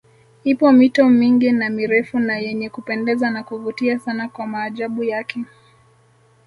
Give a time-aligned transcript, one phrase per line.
[0.43, 5.45] Ipo mito mingi na mirefu na yenye kupendeza na kuvutia sana kwa maajabu yake